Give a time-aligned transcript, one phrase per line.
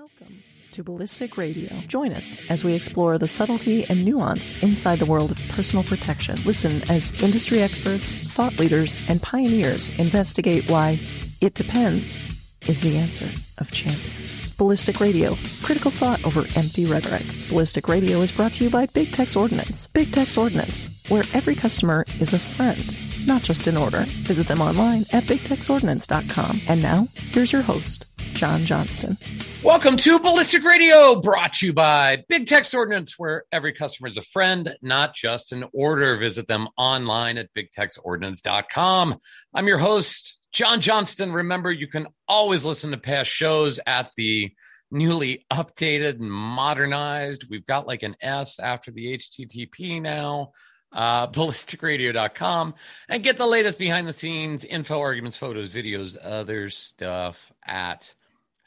[0.00, 0.42] Welcome
[0.72, 1.68] to Ballistic Radio.
[1.86, 6.36] Join us as we explore the subtlety and nuance inside the world of personal protection.
[6.46, 10.98] Listen as industry experts, thought leaders, and pioneers investigate why
[11.42, 12.18] it depends
[12.66, 13.28] is the answer
[13.58, 14.56] of champions.
[14.56, 17.26] Ballistic Radio, critical thought over empty rhetoric.
[17.50, 19.86] Ballistic Radio is brought to you by Big Tex Ordnance.
[19.88, 22.82] Big Tex Ordnance, where every customer is a friend,
[23.26, 24.04] not just an order.
[24.24, 26.60] Visit them online at bigtexordnance.com.
[26.68, 28.06] And now, here's your host,
[28.40, 29.18] John Johnston.
[29.62, 34.16] Welcome to Ballistic Radio, brought to you by Big Tex Ordnance, where every customer is
[34.16, 36.16] a friend, not just an order.
[36.16, 39.20] Visit them online at bigtexordnance.com.
[39.52, 41.34] I'm your host, John Johnston.
[41.34, 44.50] Remember, you can always listen to past shows at the
[44.90, 47.44] newly updated and modernized.
[47.50, 50.52] We've got like an S after the HTTP now.
[50.92, 52.74] Uh, ballisticradio.com
[53.08, 58.14] and get the latest behind the scenes info, arguments, photos, videos, other stuff at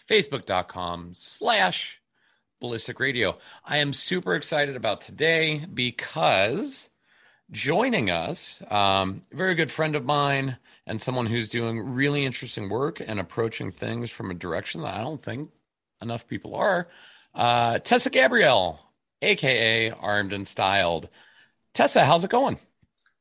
[0.09, 1.99] facebook.com slash
[2.59, 3.37] ballistic radio.
[3.65, 6.89] I am super excited about today because
[7.51, 12.69] joining us, um, a very good friend of mine and someone who's doing really interesting
[12.69, 15.49] work and approaching things from a direction that I don't think
[16.01, 16.87] enough people are.
[17.33, 18.79] Uh, Tessa Gabrielle,
[19.21, 21.09] aka Armed and Styled.
[21.73, 22.59] Tessa, how's it going?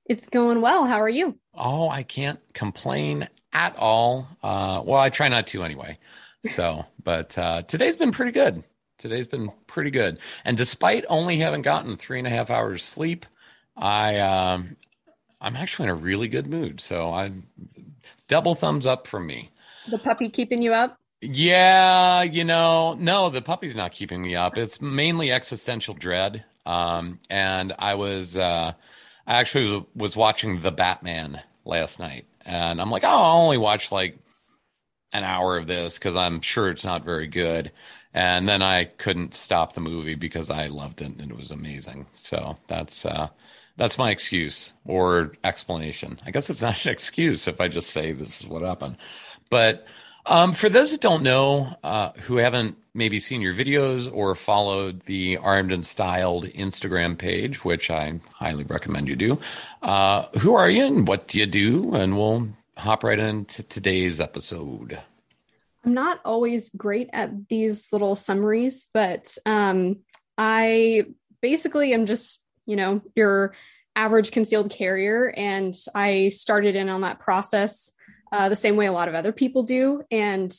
[0.05, 0.85] It's going well.
[0.85, 1.39] How are you?
[1.55, 4.29] Oh, I can't complain at all.
[4.43, 5.99] Uh, well, I try not to anyway.
[6.51, 8.65] So, but uh, today's been pretty good.
[8.99, 10.19] Today's been pretty good.
[10.45, 13.27] And despite only having gotten three and a half hours sleep,
[13.77, 14.77] I um,
[15.41, 16.81] I'm actually in a really good mood.
[16.81, 17.33] So I
[18.29, 19.51] double thumbs up for me.
[19.91, 20.99] The puppy keeping you up?
[21.21, 24.59] Yeah, you know, no, the puppy's not keeping me up.
[24.59, 26.45] It's mainly existential dread.
[26.67, 28.73] Um, and I was, uh,
[29.27, 33.59] I actually was, was watching The Batman last night, and I'm like, oh, I'll only
[33.59, 34.19] watch like
[35.13, 37.73] an hour of this because I'm sure it's not very good.
[38.15, 42.07] And then I couldn't stop the movie because I loved it and it was amazing.
[42.15, 43.29] So that's uh,
[43.77, 46.21] that's my excuse or explanation.
[46.27, 48.97] I guess it's not an excuse if I just say this is what happened.
[49.49, 49.87] But
[50.27, 55.03] um, for those that don't know, uh, who haven't maybe seen your videos or followed
[55.07, 59.39] the Armed and Styled Instagram page, which I highly recommend you do,
[59.83, 61.95] uh, who are you and what do you do?
[61.95, 65.01] And we'll hop right into today's episode.
[65.85, 69.99] I'm not always great at these little summaries, but um,
[70.39, 71.07] I
[71.41, 73.55] basically am just, you know, your
[73.97, 75.35] average concealed carrier.
[75.37, 77.93] And I started in on that process
[78.31, 80.03] uh, the same way a lot of other people do.
[80.11, 80.55] And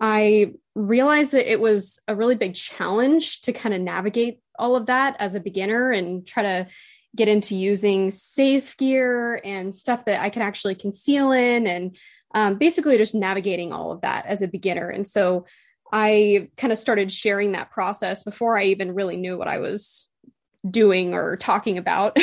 [0.00, 4.86] I realized that it was a really big challenge to kind of navigate all of
[4.86, 6.66] that as a beginner and try to
[7.16, 11.96] get into using safe gear and stuff that I could actually conceal in and
[12.34, 14.88] um, basically just navigating all of that as a beginner.
[14.88, 15.46] And so
[15.92, 20.08] I kind of started sharing that process before I even really knew what I was
[20.68, 22.16] doing or talking about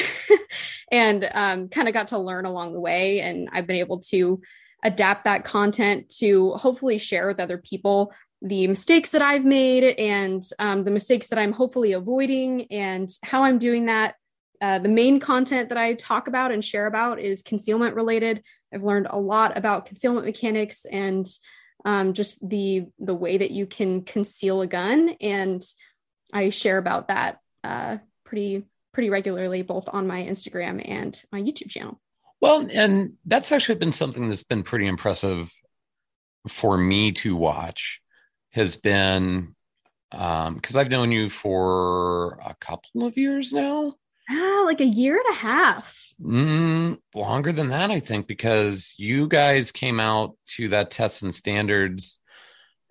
[0.92, 3.20] and um, kind of got to learn along the way.
[3.22, 4.42] And I've been able to
[4.84, 10.44] adapt that content to hopefully share with other people the mistakes that I've made and
[10.60, 14.16] um, the mistakes that I'm hopefully avoiding and how I'm doing that.
[14.62, 18.44] Uh, the main content that I talk about and share about is concealment related.
[18.74, 21.28] I've learned a lot about concealment mechanics and
[21.86, 25.64] um, just the the way that you can conceal a gun, and
[26.34, 31.70] I share about that uh, pretty pretty regularly, both on my Instagram and my YouTube
[31.70, 32.00] channel.
[32.42, 35.52] Well, and that's actually been something that's been pretty impressive
[36.50, 38.02] for me to watch.
[38.52, 39.56] Has been
[40.12, 43.94] because um, I've known you for a couple of years now.
[44.30, 45.98] Ah, like a year and a half.
[46.22, 51.34] Mm, longer than that, I think, because you guys came out to that test and
[51.34, 52.20] standards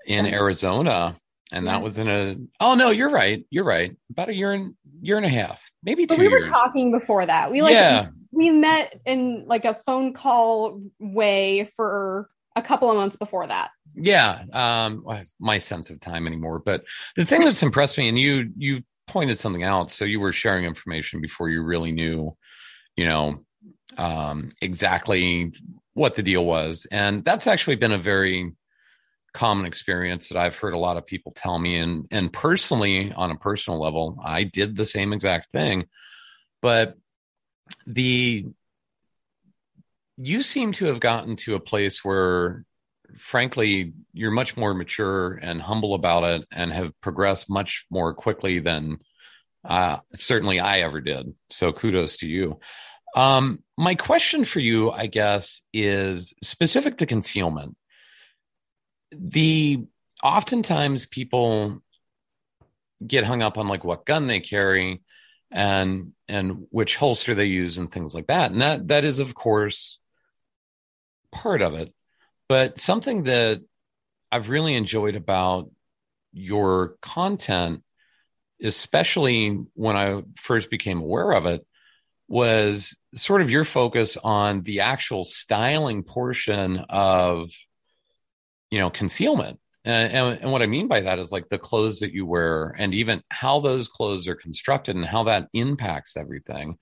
[0.06, 0.34] in Seven.
[0.34, 1.16] Arizona,
[1.52, 1.72] and yeah.
[1.72, 2.36] that was in a.
[2.60, 3.44] Oh no, you're right.
[3.50, 3.96] You're right.
[4.10, 6.14] About a year and year and a half, maybe two.
[6.14, 6.44] But we years.
[6.44, 7.50] were talking before that.
[7.50, 8.08] We like yeah.
[8.30, 13.70] we met in like a phone call way for a couple of months before that.
[13.94, 15.04] Yeah, um,
[15.40, 16.60] my sense of time anymore.
[16.60, 16.84] But
[17.16, 19.92] the thing that's impressed me, and you you pointed something out.
[19.92, 22.36] So you were sharing information before you really knew,
[22.96, 23.44] you know,
[23.96, 25.52] um, exactly
[25.94, 26.86] what the deal was.
[26.90, 28.52] And that's actually been a very
[29.32, 31.76] common experience that I've heard a lot of people tell me.
[31.78, 35.86] And, and personally, on a personal level, I did the same exact thing.
[36.62, 36.96] But
[37.86, 38.46] the,
[40.16, 42.64] you seem to have gotten to a place where
[43.18, 48.58] frankly, you're much more mature and humble about it and have progressed much more quickly
[48.58, 48.98] than
[49.64, 51.34] uh, certainly I ever did.
[51.50, 52.60] So kudos to you.
[53.14, 57.76] Um, my question for you, I guess, is specific to concealment.
[59.12, 59.84] The
[60.22, 61.82] oftentimes people
[63.06, 65.02] get hung up on like what gun they carry
[65.50, 69.34] and and which holster they use and things like that and that that is of
[69.34, 69.98] course
[71.30, 71.92] part of it
[72.48, 73.60] but something that
[74.32, 75.70] i've really enjoyed about
[76.32, 77.82] your content
[78.62, 81.66] especially when i first became aware of it
[82.28, 87.50] was sort of your focus on the actual styling portion of
[88.70, 92.00] you know concealment and, and, and, what I mean by that is like the clothes
[92.00, 96.76] that you wear and even how those clothes are constructed and how that impacts everything.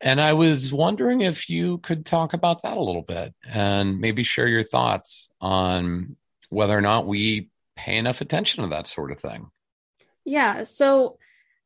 [0.00, 4.22] And I was wondering if you could talk about that a little bit and maybe
[4.22, 6.16] share your thoughts on
[6.50, 9.50] whether or not we pay enough attention to that sort of thing.
[10.24, 10.64] Yeah.
[10.64, 11.18] So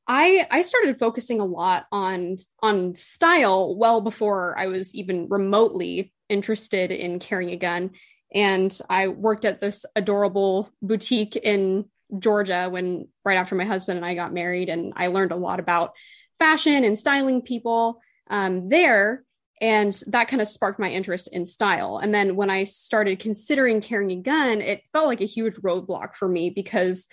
[0.06, 6.12] I I started focusing a lot on on style well before I was even remotely
[6.28, 7.90] interested in carrying a gun
[8.32, 11.86] and I worked at this adorable boutique in
[12.18, 14.68] Georgia when right after my husband and I got married.
[14.68, 15.94] And I learned a lot about
[16.38, 18.00] fashion and styling people
[18.30, 19.24] um, there.
[19.60, 21.98] And that kind of sparked my interest in style.
[21.98, 26.14] And then when I started considering carrying a gun, it felt like a huge roadblock
[26.14, 27.06] for me because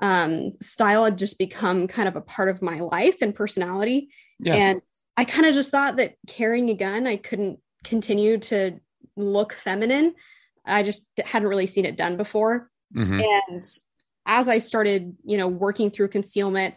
[0.00, 4.10] um, style had just become kind of a part of my life and personality.
[4.38, 4.54] Yeah.
[4.54, 4.82] And
[5.16, 8.80] I kind of just thought that carrying a gun, I couldn't continue to
[9.16, 10.14] look feminine
[10.64, 12.70] I just hadn't really seen it done before.
[12.94, 13.20] Mm-hmm.
[13.20, 13.64] And
[14.26, 16.74] as I started, you know, working through concealment,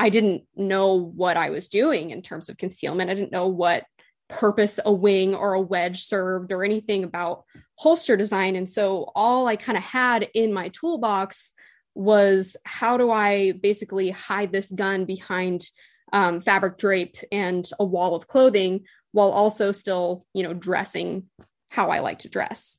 [0.00, 3.10] I didn't know what I was doing in terms of concealment.
[3.10, 3.84] I didn't know what
[4.30, 7.44] purpose a wing or a wedge served or anything about
[7.74, 8.56] holster design.
[8.56, 11.52] And so all I kind of had in my toolbox
[11.94, 15.68] was how do I basically hide this gun behind
[16.14, 21.24] um, fabric drape and a wall of clothing while also still, you know, dressing
[21.68, 22.78] how I like to dress.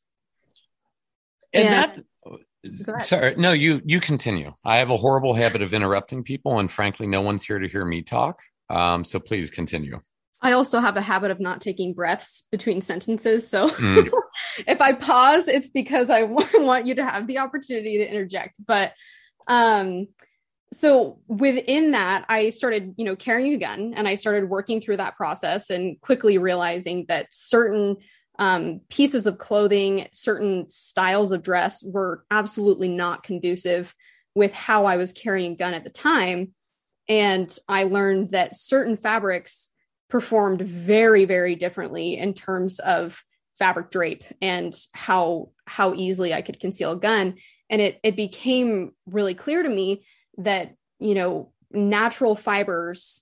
[1.53, 2.03] And, and that
[2.99, 4.53] sorry, no, you you continue.
[4.63, 7.85] I have a horrible habit of interrupting people, and frankly, no one's here to hear
[7.85, 8.41] me talk.
[8.69, 9.99] Um, so please continue.
[10.43, 13.47] I also have a habit of not taking breaths between sentences.
[13.47, 14.09] So mm.
[14.67, 16.23] if I pause, it's because I
[16.55, 18.57] want you to have the opportunity to interject.
[18.65, 18.93] But
[19.47, 20.07] um,
[20.73, 24.97] so within that, I started, you know, carrying a gun and I started working through
[24.97, 27.97] that process and quickly realizing that certain
[28.41, 33.93] um, pieces of clothing, certain styles of dress were absolutely not conducive
[34.33, 36.53] with how I was carrying a gun at the time.
[37.07, 39.69] And I learned that certain fabrics
[40.09, 43.23] performed very, very differently in terms of
[43.59, 47.35] fabric drape and how how easily I could conceal a gun.
[47.69, 50.03] And it it became really clear to me
[50.39, 53.21] that, you know, natural fibers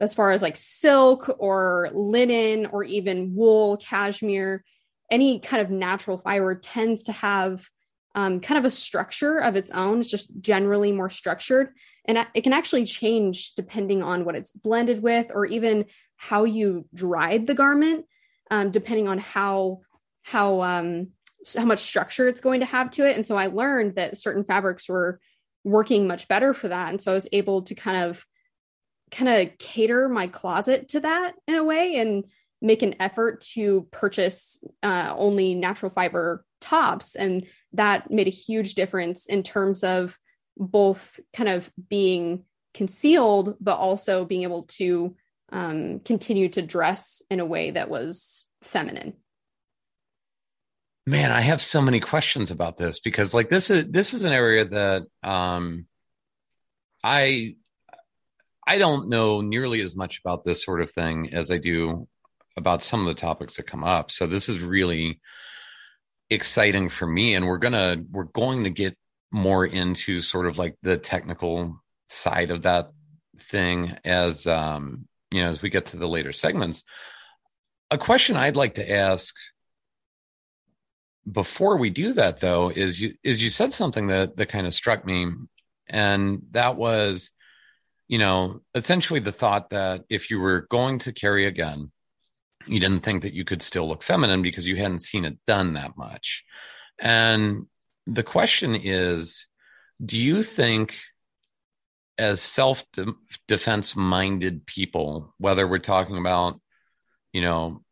[0.00, 4.64] as far as like silk or linen or even wool, cashmere,
[5.10, 7.66] any kind of natural fiber tends to have
[8.14, 10.00] um, kind of a structure of its own.
[10.00, 11.70] It's just generally more structured.
[12.06, 15.86] And it can actually change depending on what it's blended with or even
[16.16, 18.06] how you dried the garment,
[18.50, 19.80] um, depending on how
[20.22, 21.08] how um,
[21.56, 23.16] how much structure it's going to have to it.
[23.16, 25.20] And so I learned that certain fabrics were
[25.64, 26.88] working much better for that.
[26.88, 28.24] And so I was able to kind of
[29.10, 32.24] kind of cater my closet to that in a way and
[32.60, 37.14] make an effort to purchase uh, only natural fiber tops.
[37.14, 40.18] And that made a huge difference in terms of
[40.56, 42.44] both kind of being
[42.74, 45.14] concealed, but also being able to
[45.50, 49.14] um, continue to dress in a way that was feminine.
[51.06, 54.32] Man, I have so many questions about this because like this is this is an
[54.32, 55.86] area that um
[57.02, 57.56] I
[58.68, 62.06] I don't know nearly as much about this sort of thing as I do
[62.54, 64.10] about some of the topics that come up.
[64.10, 65.20] So this is really
[66.28, 68.94] exciting for me and we're going to we're going to get
[69.30, 72.90] more into sort of like the technical side of that
[73.50, 76.84] thing as um you know as we get to the later segments.
[77.90, 79.34] A question I'd like to ask
[81.30, 84.74] before we do that though is you is you said something that that kind of
[84.74, 85.32] struck me
[85.88, 87.30] and that was
[88.08, 91.92] you know, essentially the thought that if you were going to carry a gun,
[92.66, 95.74] you didn't think that you could still look feminine because you hadn't seen it done
[95.74, 96.44] that much.
[96.98, 97.66] And
[98.06, 99.46] the question is
[100.04, 100.96] do you think,
[102.16, 102.84] as self
[103.46, 106.60] defense minded people, whether we're talking about,
[107.32, 107.82] you know,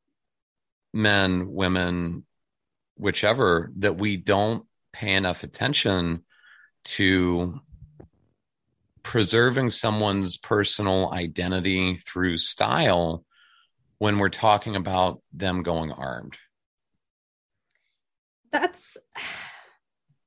[0.93, 2.25] men, women,
[2.97, 6.25] whichever, that we don't pay enough attention
[6.85, 7.61] to
[9.07, 13.25] preserving someone's personal identity through style
[13.99, 16.37] when we're talking about them going armed?
[18.51, 18.99] That's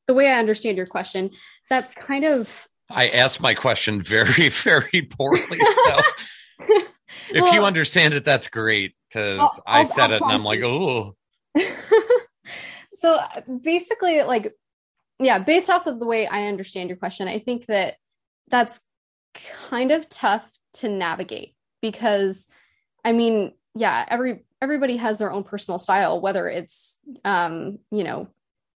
[0.08, 1.32] the way I understand your question,
[1.70, 2.70] that's kind of.
[2.90, 5.60] I asked my question very, very poorly.
[5.60, 6.02] So
[7.32, 10.62] if well, you understand it, that's great because I said I'll it and I'm like,
[10.62, 11.18] oh.
[12.94, 13.20] so
[13.62, 14.54] basically, like,
[15.20, 17.96] yeah, based off of the way I understand your question, I think that
[18.50, 18.80] that's
[19.64, 22.48] kind of tough to navigate because,
[23.04, 28.28] I mean, yeah, every everybody has their own personal style, whether it's um, you know,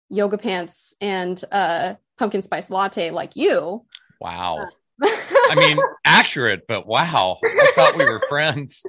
[0.10, 3.86] yoga pants and uh pumpkin spice latte like you.
[4.20, 4.68] Wow.
[5.02, 5.08] Uh,
[5.50, 7.38] I mean, accurate, but wow.
[7.44, 8.84] I thought we were friends.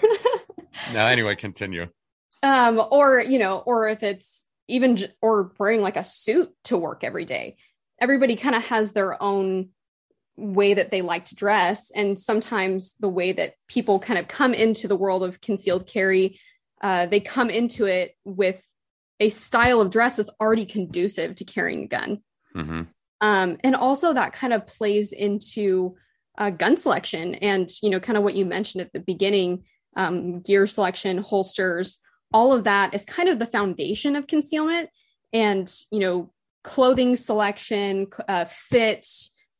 [0.92, 1.88] no, anyway, continue.
[2.42, 6.76] Um, or you know, or if it's even j- or wearing like a suit to
[6.76, 7.56] work every day.
[8.00, 9.68] Everybody kind of has their own
[10.36, 11.90] way that they like to dress.
[11.94, 16.40] And sometimes the way that people kind of come into the world of concealed carry
[16.80, 18.60] uh, they come into it with
[19.20, 22.18] a style of dress that's already conducive to carrying a gun.
[22.56, 22.82] Mm-hmm.
[23.20, 25.94] um, and also that kind of plays into
[26.36, 29.64] uh, gun selection and you know kind of what you mentioned at the beginning
[29.96, 32.00] um, gear selection holsters
[32.32, 34.90] all of that is kind of the foundation of concealment.
[35.32, 36.32] And you know
[36.64, 39.06] clothing selection uh, fit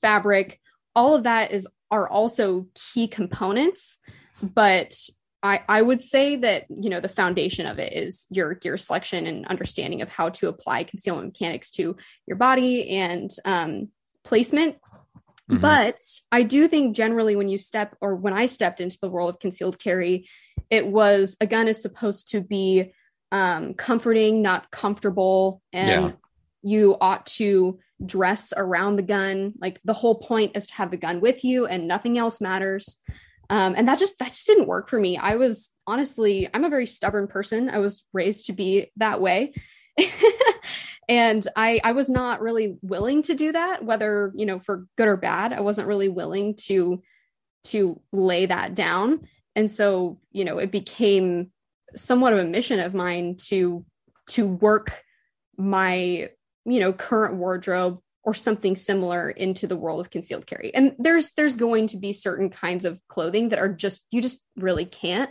[0.02, 0.60] fabric
[0.94, 3.98] all of that is are also key components
[4.42, 4.94] but
[5.42, 9.26] I, I would say that you know the foundation of it is your gear selection
[9.26, 13.88] and understanding of how to apply concealment mechanics to your body and um,
[14.24, 14.76] placement
[15.50, 15.58] mm-hmm.
[15.58, 15.98] but
[16.30, 19.40] i do think generally when you step or when i stepped into the world of
[19.40, 20.28] concealed carry
[20.70, 22.92] it was a gun is supposed to be
[23.32, 26.14] um, comforting not comfortable and.
[26.62, 29.54] You ought to dress around the gun.
[29.60, 32.98] Like the whole point is to have the gun with you and nothing else matters.
[33.50, 35.18] Um, and that just that just didn't work for me.
[35.18, 37.68] I was honestly, I'm a very stubborn person.
[37.68, 39.52] I was raised to be that way.
[41.08, 45.08] and I I was not really willing to do that, whether, you know, for good
[45.08, 45.52] or bad.
[45.52, 47.02] I wasn't really willing to
[47.64, 49.28] to lay that down.
[49.54, 51.50] And so, you know, it became
[51.94, 53.84] somewhat of a mission of mine to
[54.28, 55.02] to work
[55.58, 56.30] my
[56.64, 60.74] you know current wardrobe or something similar into the world of concealed carry.
[60.74, 64.40] And there's there's going to be certain kinds of clothing that are just you just
[64.56, 65.30] really can't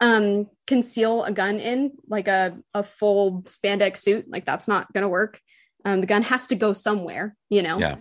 [0.00, 5.08] um conceal a gun in like a, a full spandex suit like that's not gonna
[5.08, 5.40] work.
[5.84, 7.78] Um the gun has to go somewhere you know?
[7.78, 7.96] Yeah.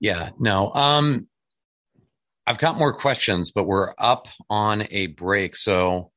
[0.00, 1.28] Yeah no um
[2.46, 5.56] i've got more questions but we're up on a break.
[5.56, 6.11] So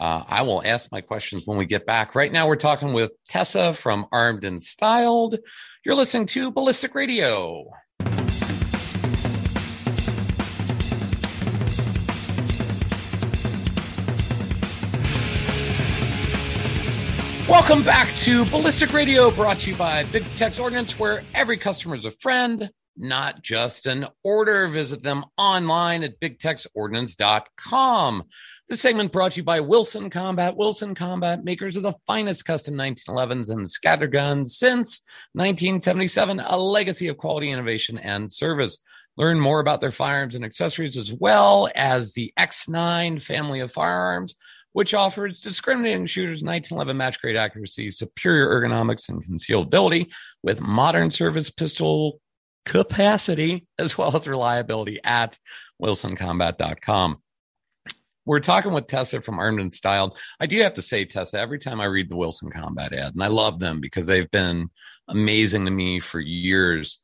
[0.00, 2.14] uh, I will ask my questions when we get back.
[2.14, 5.38] Right now, we're talking with Tessa from Armed and Styled.
[5.84, 7.66] You're listening to Ballistic Radio.
[17.46, 21.96] Welcome back to Ballistic Radio, brought to you by Big Tex Ordnance, where every customer
[21.96, 24.66] is a friend, not just an order.
[24.68, 28.22] Visit them online at bigtexordnance.com.
[28.70, 30.56] This segment brought to you by Wilson Combat.
[30.56, 35.00] Wilson Combat, makers of the finest custom 1911s and scatter guns since
[35.32, 38.78] 1977, a legacy of quality, innovation, and service.
[39.16, 44.36] Learn more about their firearms and accessories as well as the X9 family of firearms,
[44.72, 50.12] which offers discriminating shooters 1911 match grade accuracy, superior ergonomics, and concealability
[50.44, 52.20] with modern service pistol
[52.66, 55.36] capacity as well as reliability at
[55.82, 57.20] wilsoncombat.com
[58.24, 60.18] we're talking with Tessa from Armed and Styled.
[60.38, 63.22] I do have to say, Tessa, every time I read the Wilson Combat ad, and
[63.22, 64.70] I love them because they've been
[65.08, 66.98] amazing to me for years.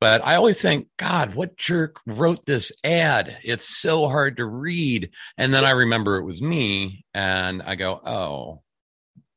[0.00, 3.38] But I always think, God, what jerk wrote this ad?
[3.42, 5.10] It's so hard to read.
[5.38, 8.62] And then I remember it was me, and I go, oh,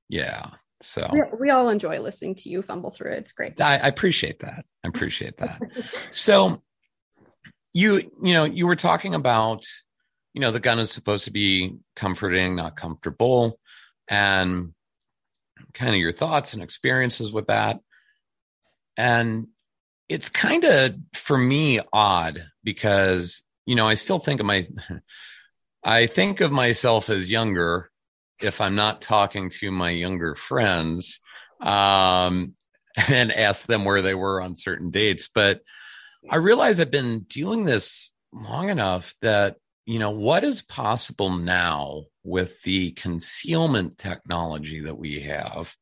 [0.09, 0.47] yeah.
[0.81, 3.19] So we, we all enjoy listening to you fumble through it.
[3.19, 3.59] It's great.
[3.61, 4.65] I, I appreciate that.
[4.83, 5.61] I appreciate that.
[6.11, 6.61] so
[7.73, 9.65] you, you know, you were talking about
[10.33, 13.59] you know, the gun is supposed to be comforting, not comfortable,
[14.07, 14.73] and
[15.73, 17.79] kind of your thoughts and experiences with that.
[18.97, 19.47] And
[20.07, 24.67] it's kind of for me odd because, you know, I still think of my,
[25.83, 27.89] I think of myself as younger
[28.41, 31.19] if I'm not talking to my younger friends
[31.61, 32.53] um,
[33.07, 35.29] and ask them where they were on certain dates.
[35.33, 35.61] But
[36.29, 39.57] I realize I've been doing this long enough that
[39.89, 45.73] you know, what is possible now with the concealment technology that we have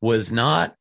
[0.00, 0.74] was not,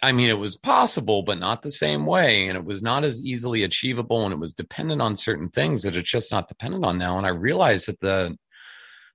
[0.00, 2.46] I mean, it was possible, but not the same way.
[2.46, 4.22] And it was not as easily achievable.
[4.22, 7.18] And it was dependent on certain things that it's just not dependent on now.
[7.18, 8.36] And I realized that the,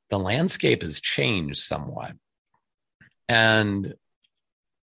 [0.10, 2.12] the landscape has changed somewhat.
[3.30, 3.96] And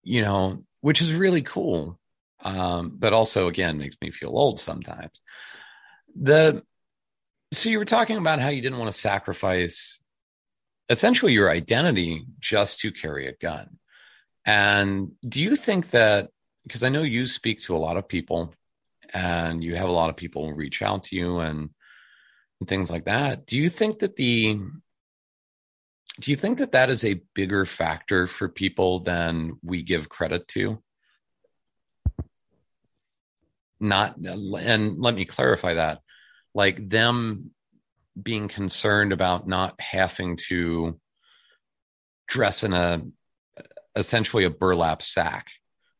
[0.01, 1.97] you know, which is really cool.
[2.43, 5.21] Um, but also again makes me feel old sometimes.
[6.21, 6.63] The
[7.53, 9.99] so you were talking about how you didn't want to sacrifice
[10.89, 13.77] essentially your identity just to carry a gun.
[14.45, 16.29] And do you think that
[16.63, 18.53] because I know you speak to a lot of people
[19.13, 21.69] and you have a lot of people reach out to you and,
[22.59, 24.59] and things like that, do you think that the
[26.19, 30.47] do you think that that is a bigger factor for people than we give credit
[30.49, 30.81] to?
[33.79, 36.02] Not, and let me clarify that
[36.53, 37.51] like them
[38.21, 40.99] being concerned about not having to
[42.27, 43.01] dress in a
[43.95, 45.47] essentially a burlap sack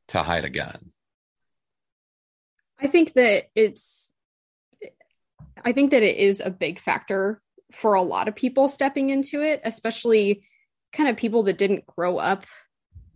[0.08, 0.92] to hide a gun.
[2.80, 4.12] I think that it's
[5.64, 7.42] I think that it is a big factor
[7.72, 10.44] for a lot of people stepping into it, especially
[10.92, 12.46] kind of people that didn't grow up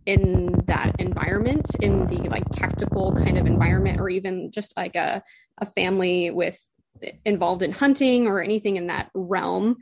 [0.06, 5.22] in that environment, in the like tactical kind of environment, or even just like a,
[5.58, 6.58] a family with
[7.24, 9.76] involved in hunting or anything in that realm.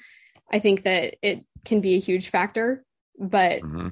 [0.52, 2.84] I think that it can be a huge factor,
[3.18, 3.88] but mm-hmm.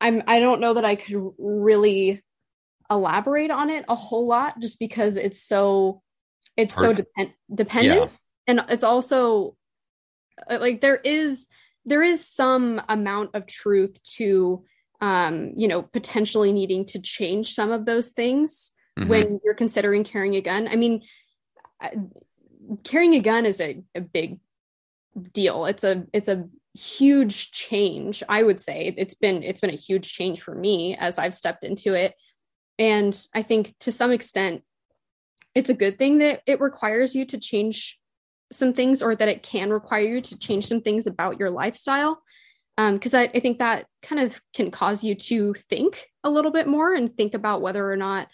[0.00, 2.22] I'm I don't know that I could really
[2.90, 6.02] elaborate on it a whole lot just because it's so
[6.56, 9.56] it's so depend- dependent yeah and it's also
[10.50, 11.46] uh, like there is
[11.84, 14.64] there is some amount of truth to
[15.00, 19.08] um you know potentially needing to change some of those things mm-hmm.
[19.08, 21.02] when you're considering carrying a gun i mean
[22.82, 24.40] carrying a gun is a, a big
[25.32, 25.66] deal.
[25.66, 28.92] It's a it's a huge change i would say.
[28.96, 32.14] It's been it's been a huge change for me as i've stepped into it.
[32.78, 34.62] And i think to some extent
[35.54, 37.98] it's a good thing that it requires you to change
[38.50, 42.22] some things or that it can require you to change some things about your lifestyle.
[42.76, 46.50] Because um, I, I, think that kind of can cause you to think a little
[46.50, 48.26] bit more and think about whether or not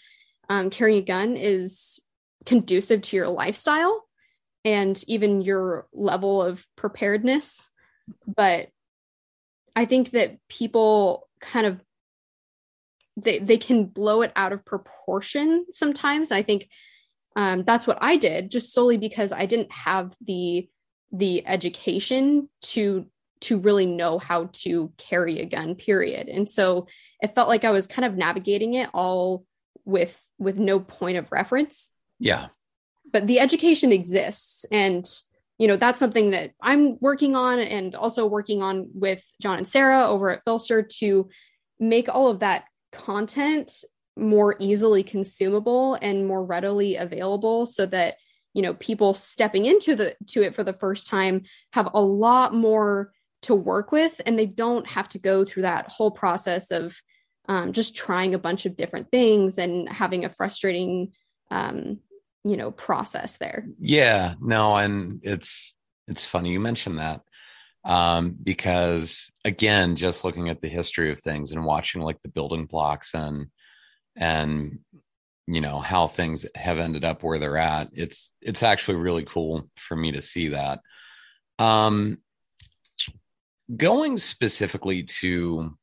[0.49, 1.99] um, carrying a gun is
[2.45, 4.03] conducive to your lifestyle
[4.63, 7.69] and even your level of preparedness.
[8.27, 8.69] But
[9.73, 11.81] i think that people kind of
[13.17, 16.31] they, they can blow it out of proportion sometimes.
[16.31, 16.69] I think
[17.35, 20.69] um, that's what I did just solely because I didn't have the
[21.11, 23.05] the education to
[23.41, 26.29] to really know how to carry a gun period.
[26.29, 26.87] And so
[27.21, 29.45] it felt like I was kind of navigating it all
[29.83, 32.47] with with no point of reference yeah.
[33.11, 35.05] But the education exists and
[35.57, 39.67] you know that's something that I'm working on and also working on with John and
[39.67, 41.29] Sarah over at PHLster to
[41.79, 43.83] make all of that content
[44.17, 48.17] more easily consumable and more readily available so that
[48.53, 52.53] you know people stepping into the to it for the first time have a lot
[52.53, 56.95] more to work with and they don't have to go through that whole process of
[57.47, 61.11] um, just trying a bunch of different things and having a frustrating
[61.49, 61.99] um,
[62.43, 63.65] you know process there.
[63.79, 65.75] Yeah no and it's
[66.07, 67.21] it's funny you mentioned that
[67.83, 72.65] um, because again just looking at the history of things and watching like the building
[72.65, 73.47] blocks and
[74.15, 74.79] and
[75.47, 79.69] you know how things have ended up where they're at it's it's actually really cool
[79.77, 80.79] for me to see that.
[81.59, 82.17] Um
[83.75, 85.77] going specifically to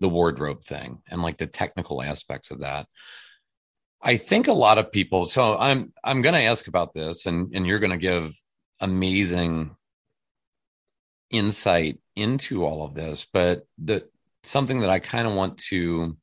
[0.00, 2.86] the wardrobe thing and like the technical aspects of that
[4.02, 7.52] i think a lot of people so i'm i'm going to ask about this and
[7.54, 8.34] and you're going to give
[8.80, 9.74] amazing
[11.30, 14.04] insight into all of this but the
[14.44, 16.16] something that i kind of want to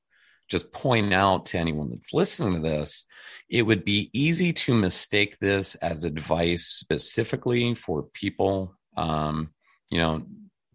[0.48, 3.06] just point out to anyone that's listening to this,
[3.50, 9.50] it would be easy to mistake this as advice specifically for people, um,
[9.90, 10.24] you know,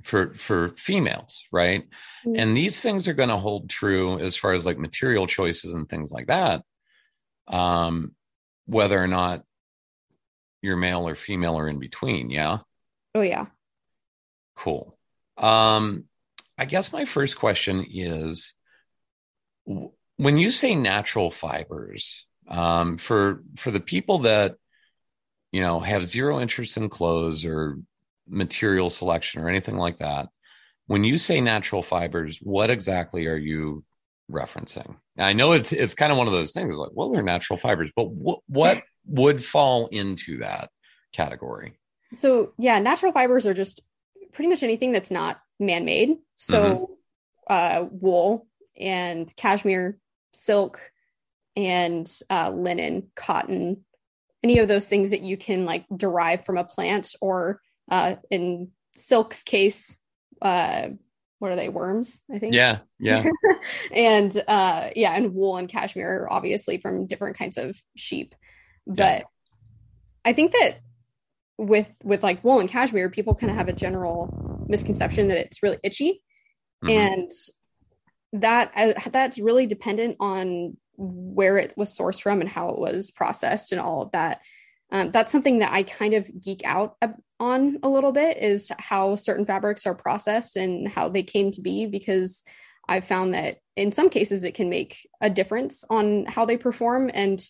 [0.02, 1.84] for for females, right?
[2.26, 2.38] Mm-hmm.
[2.38, 5.88] And these things are going to hold true as far as like material choices and
[5.88, 6.62] things like that.
[7.48, 8.14] Um,
[8.66, 9.42] whether or not
[10.62, 12.58] you're male or female or in between, yeah.
[13.14, 13.46] Oh yeah.
[14.56, 14.96] Cool.
[15.36, 16.04] Um,
[16.58, 18.52] I guess my first question is
[19.64, 24.56] when you say natural fibers um, for for the people that
[25.52, 27.78] you know have zero interest in clothes or
[28.28, 30.28] material selection or anything like that
[30.86, 33.82] when you say natural fibers what exactly are you
[34.30, 34.96] referencing.
[35.18, 37.90] I know it's it's kind of one of those things like well they're natural fibers
[37.94, 40.70] but what what would fall into that
[41.12, 41.78] category?
[42.12, 43.82] So yeah natural fibers are just
[44.32, 46.16] pretty much anything that's not man-made.
[46.36, 46.62] So
[47.48, 47.84] mm-hmm.
[47.84, 48.46] uh, wool
[48.78, 49.98] and cashmere,
[50.32, 50.80] silk,
[51.56, 53.84] and uh, linen, cotton,
[54.42, 58.68] any of those things that you can like derive from a plant, or uh, in
[58.94, 59.98] silk's case,
[60.40, 60.88] uh,
[61.40, 62.54] what are they worms i think?
[62.54, 63.24] Yeah, yeah.
[63.92, 68.34] and uh yeah and wool and cashmere are obviously from different kinds of sheep.
[68.86, 69.24] But
[70.24, 70.80] i think that
[71.58, 75.62] with with like wool and cashmere people kind of have a general misconception that it's
[75.62, 76.22] really itchy.
[76.84, 76.90] Mhm.
[76.90, 77.30] and
[78.32, 83.10] that uh, that's really dependent on where it was sourced from and how it was
[83.10, 84.40] processed and all of that.
[84.92, 88.70] Um, that's something that i kind of geek out ab- on a little bit is
[88.78, 92.44] how certain fabrics are processed and how they came to be because
[92.88, 97.10] i've found that in some cases it can make a difference on how they perform
[97.12, 97.42] and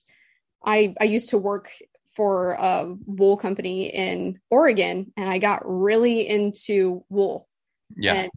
[0.65, 1.71] i i used to work
[2.15, 7.49] for a wool company in oregon and i got really into wool
[7.97, 8.15] yeah.
[8.15, 8.31] and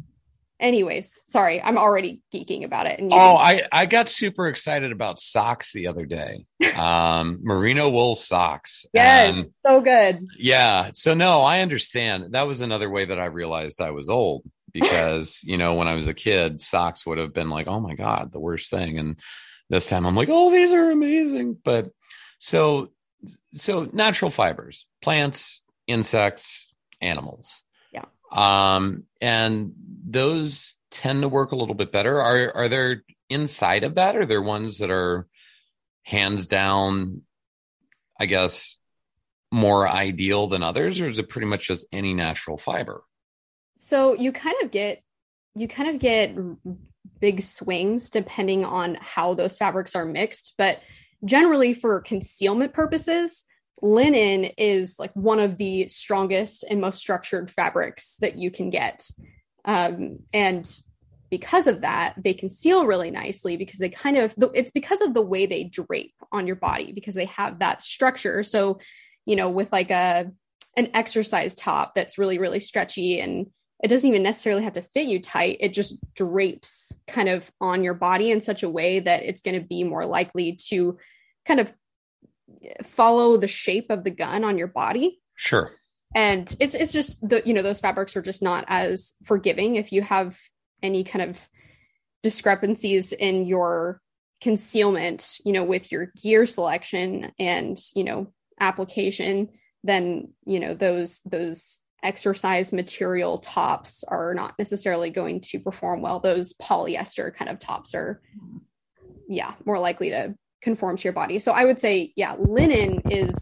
[0.64, 3.00] anyways, sorry, I'm already geeking about it.
[3.12, 6.46] Oh, I, I got super excited about socks the other day.
[6.74, 8.86] Um, merino wool socks.
[8.94, 10.26] yes, And so good.
[10.40, 10.90] yeah.
[10.92, 12.34] So no, I understand.
[12.34, 15.94] That was another way that I realized I was old because, you know, when I
[15.94, 18.98] was a kid, socks would have been like, oh my God, the worst thing.
[18.98, 19.20] And
[19.70, 21.58] this time I'm like, oh, these are amazing.
[21.64, 21.90] But
[22.40, 22.90] so,
[23.54, 27.62] so natural fibers, plants, insects, animals.
[28.34, 29.74] Um, and
[30.06, 32.20] those tend to work a little bit better.
[32.20, 34.16] Are are there inside of that?
[34.16, 35.28] Are there ones that are
[36.04, 37.22] hands down,
[38.20, 38.80] I guess,
[39.52, 43.04] more ideal than others, or is it pretty much just any natural fiber?
[43.78, 45.04] So you kind of get
[45.56, 46.36] you kind of get
[47.20, 50.80] big swings depending on how those fabrics are mixed, but
[51.24, 53.46] generally for concealment purposes,
[53.82, 59.10] linen is like one of the strongest and most structured fabrics that you can get.
[59.66, 60.70] Um, and
[61.30, 65.22] because of that, they conceal really nicely because they kind of it's because of the
[65.22, 68.44] way they drape on your body because they have that structure.
[68.44, 68.80] So,
[69.26, 70.30] you know, with like a
[70.78, 73.48] an exercise top that's really really stretchy and
[73.84, 75.58] it doesn't even necessarily have to fit you tight.
[75.60, 79.60] It just drapes kind of on your body in such a way that it's going
[79.60, 80.98] to be more likely to
[81.46, 81.74] kind of
[82.84, 85.72] follow the shape of the gun on your body Sure.
[86.16, 89.92] and it's it's just the you know those fabrics are just not as forgiving if
[89.92, 90.38] you have
[90.82, 91.50] any kind of
[92.22, 94.02] discrepancies in your
[94.42, 98.28] concealment you know with your gear selection and you know
[98.60, 99.50] application
[99.84, 106.20] then you know those those exercise material tops are not necessarily going to perform well
[106.20, 108.22] those polyester kind of tops are
[109.30, 111.38] yeah more likely to conform to your body.
[111.40, 113.36] So i would say yeah linen is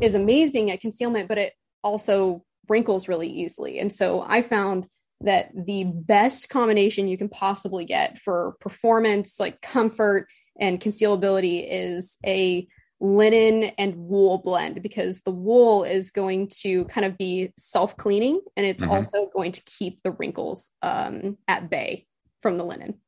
[0.00, 3.78] is amazing at concealment but it also wrinkles really easily.
[3.80, 4.86] And so i found
[5.22, 10.26] that the best combination you can possibly get for performance like comfort
[10.60, 12.66] and concealability is a
[13.00, 18.66] linen and wool blend because the wool is going to kind of be self-cleaning and
[18.66, 18.90] it's Mhm.
[18.90, 22.06] also going to keep the wrinkles um, at bay
[22.40, 23.00] from the linen.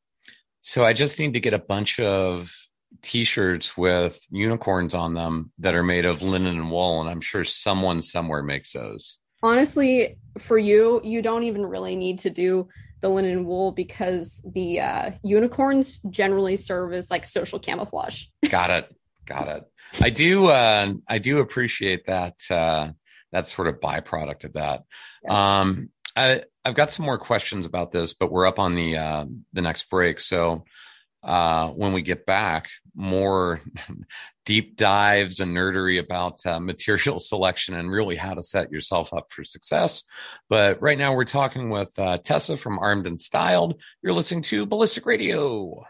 [0.62, 2.50] So I just need to get a bunch of
[3.02, 7.44] t-shirts with unicorns on them that are made of linen and wool, and I'm sure
[7.44, 9.18] someone somewhere makes those.
[9.42, 12.66] honestly for you you don't even really need to do
[13.00, 18.70] the linen and wool because the uh, unicorns generally serve as like social camouflage Got
[18.70, 18.94] it.
[19.26, 19.64] Got it.
[20.00, 20.46] I do.
[20.46, 22.34] Uh, I do appreciate that.
[22.50, 22.90] Uh,
[23.32, 24.84] that sort of byproduct of that.
[25.22, 25.32] Yes.
[25.32, 29.24] Um, I, I've got some more questions about this, but we're up on the uh,
[29.52, 30.20] the next break.
[30.20, 30.64] So
[31.24, 33.60] uh, when we get back, more
[34.44, 39.32] deep dives and nerdery about uh, material selection and really how to set yourself up
[39.32, 40.04] for success.
[40.48, 43.80] But right now, we're talking with uh, Tessa from Armed and Styled.
[44.02, 45.84] You're listening to Ballistic Radio.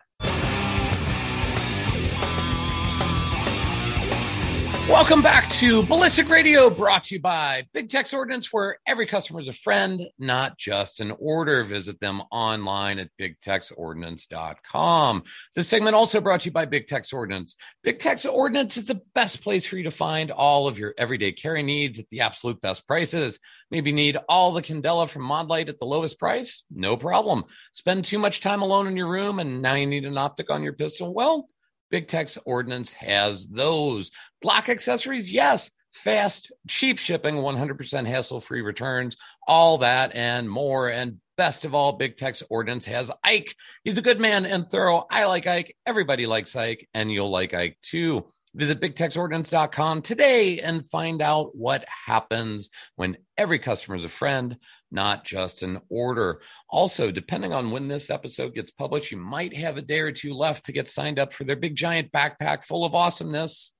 [4.88, 9.40] Welcome back to Ballistic Radio, brought to you by Big Tex Ordnance, where every customer
[9.40, 11.64] is a friend, not just an order.
[11.64, 15.22] Visit them online at bigtexordnance.com.
[15.54, 17.56] This segment also brought to you by Big Tex Ordnance.
[17.82, 21.32] Big Tex Ordnance is the best place for you to find all of your everyday
[21.32, 23.40] carry needs at the absolute best prices.
[23.70, 26.62] Maybe need all the Candela from Modlite at the lowest price?
[26.70, 27.44] No problem.
[27.72, 30.62] Spend too much time alone in your room and now you need an optic on
[30.62, 31.14] your pistol?
[31.14, 31.48] Well,
[31.94, 34.11] Big Tex Ordnance has those.
[34.44, 35.70] Glock accessories, yes.
[35.92, 40.88] Fast, cheap shipping, 100% hassle free returns, all that and more.
[40.88, 43.54] And best of all, Big Tex Ordnance has Ike.
[43.85, 45.07] He's a good man and thorough.
[45.09, 45.76] I like Ike.
[45.87, 48.24] Everybody likes Ike, and you'll like Ike too.
[48.57, 54.57] Visit bigtexordnance.com today and find out what happens when every customer is a friend,
[54.94, 56.40] not just an order.
[56.70, 60.33] Also, depending on when this episode gets published, you might have a day or two
[60.33, 63.74] left to get signed up for their big giant backpack full of awesomeness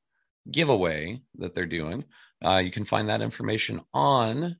[0.50, 2.05] giveaway that they're doing.
[2.44, 4.57] Uh, you can find that information on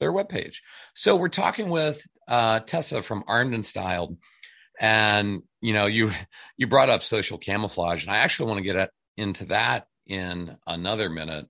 [0.00, 0.56] their webpage.
[0.94, 4.16] So we're talking with uh, Tessa from Armed and Styled,
[4.80, 6.12] and you know you
[6.56, 11.10] you brought up social camouflage, and I actually want to get into that in another
[11.10, 11.46] minute,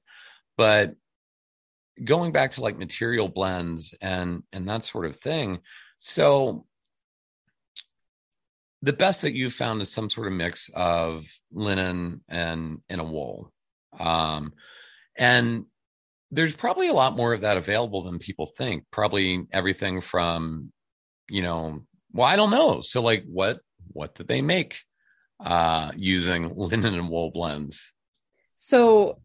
[0.57, 0.95] but
[2.05, 5.59] going back to like material blends and and that sort of thing.
[5.99, 6.67] So
[8.83, 13.05] the best that you've found is some sort of mix of linen and and a
[13.05, 13.53] wool.
[13.99, 14.53] Um,
[15.17, 15.65] and
[16.31, 18.85] there's probably a lot more of that available than people think.
[18.93, 20.73] Probably everything from,
[21.29, 22.81] you know, well, I don't know.
[22.81, 24.81] So like what what did they make
[25.45, 27.83] uh using linen and wool blends?
[28.57, 29.21] So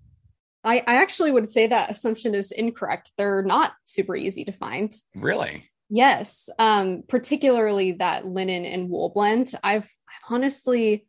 [0.63, 3.11] I, I actually would say that assumption is incorrect.
[3.17, 4.93] They're not super easy to find.
[5.15, 5.69] Really?
[5.89, 6.49] Yes.
[6.57, 9.53] Um, particularly that linen and wool blend.
[9.63, 11.05] I've, I've honestly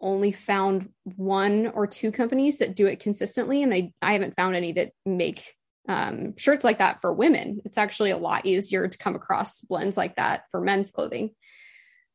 [0.00, 4.54] only found one or two companies that do it consistently and they I haven't found
[4.54, 5.54] any that make
[5.88, 7.62] um, shirts like that for women.
[7.64, 11.30] It's actually a lot easier to come across blends like that for men's clothing.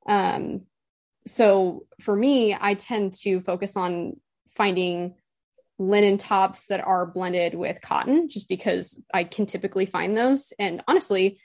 [0.08, 0.64] Um,
[1.26, 4.20] so for me, I tend to focus on
[4.56, 5.16] finding
[5.82, 10.54] linen tops that are blended with cotton just because I can typically find those.
[10.60, 11.39] And honestly,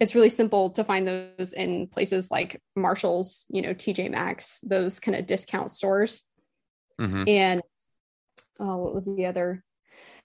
[0.00, 5.00] it's really simple to find those in places like Marshalls, you know, TJ Maxx, those
[5.00, 6.22] kind of discount stores.
[7.00, 7.28] Mm-hmm.
[7.28, 7.62] And
[8.60, 9.64] oh, what was the other?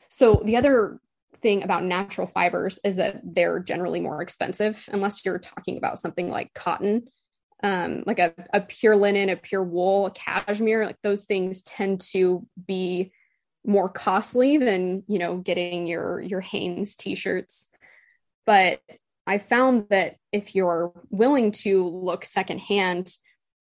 [0.09, 0.99] So the other
[1.41, 6.29] thing about natural fibers is that they're generally more expensive unless you're talking about something
[6.29, 7.07] like cotton
[7.63, 12.01] um, like a, a pure linen a pure wool a cashmere like those things tend
[12.01, 13.13] to be
[13.69, 17.69] more costly than you know getting your your Hanes t-shirts.
[18.45, 18.81] But
[19.27, 23.13] I found that if you're willing to look secondhand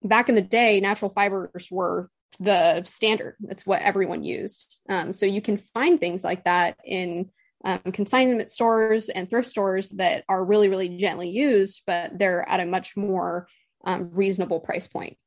[0.03, 2.09] back in the day natural fibers were
[2.41, 3.37] the standard.
[3.41, 4.79] That's what everyone used.
[4.89, 7.31] Um, so you can find things like that in
[7.65, 12.61] um, consignment stores and thrift stores that are really really gently used but they're at
[12.61, 13.49] a much more
[13.85, 15.19] um, reasonable price point.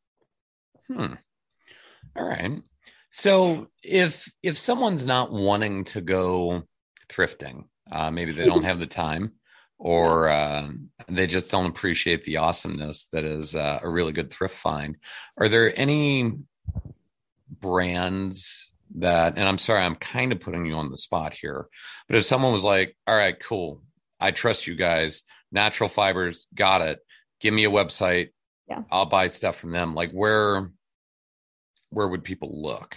[0.88, 1.14] Hmm.
[2.16, 2.64] All right
[3.12, 6.64] so if if someone's not wanting to go
[7.10, 9.34] thrifting, uh, maybe they don't have the time,
[9.78, 10.70] or uh,
[11.10, 14.96] they just don't appreciate the awesomeness that is uh, a really good thrift find.
[15.38, 16.38] Are there any
[17.50, 19.34] brands that?
[19.36, 21.68] And I'm sorry, I'm kind of putting you on the spot here,
[22.08, 23.84] but if someone was like, "All right, cool,
[24.22, 25.22] I trust you guys,
[25.52, 27.00] natural fibers, got it.
[27.42, 28.30] Give me a website,
[28.70, 30.72] yeah, I'll buy stuff from them." Like where
[31.92, 32.96] where would people look?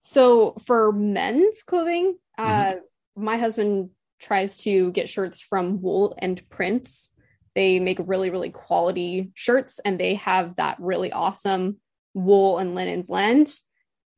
[0.00, 2.78] So for men's clothing, uh, mm-hmm.
[2.78, 2.80] uh,
[3.22, 7.10] my husband tries to get shirts from Wool and Prince.
[7.54, 11.78] They make really, really quality shirts and they have that really awesome
[12.14, 13.52] wool and linen blend.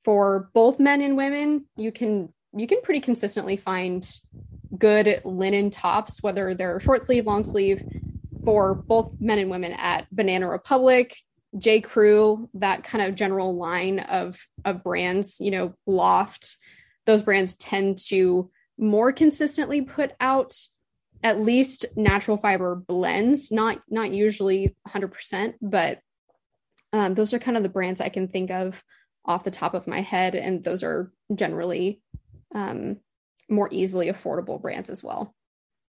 [0.05, 4.07] For both men and women, you can you can pretty consistently find
[4.77, 7.83] good linen tops, whether they're short sleeve, long sleeve,
[8.45, 11.15] for both men and women at Banana Republic,
[11.57, 11.81] J.
[11.81, 16.57] Crew, that kind of general line of of brands, you know, Loft,
[17.07, 20.55] those brands tend to more consistently put out
[21.23, 26.01] at least natural fiber blends, not not usually 100%, but
[26.93, 28.83] um, those are kind of the brands I can think of
[29.25, 32.01] off the top of my head, and those are generally
[32.55, 32.99] um,
[33.49, 35.35] more easily affordable brands as well.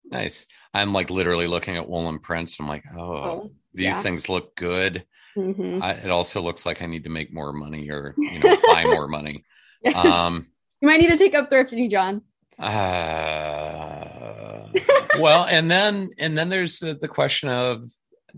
[0.04, 0.46] Nice.
[0.74, 2.58] I'm like literally looking at Wool and Prince.
[2.58, 4.02] I'm like, oh, oh these yeah.
[4.02, 5.04] things look good.
[5.36, 5.82] Mm-hmm.
[5.82, 8.84] I, it also looks like I need to make more money or you know buy
[8.84, 9.44] more money.
[9.82, 9.96] Yes.
[9.96, 10.48] Um,
[10.82, 12.20] you might need to take up thrifty, John.
[12.58, 12.68] Uh,
[15.18, 17.88] well, and then and then there's the, the, question of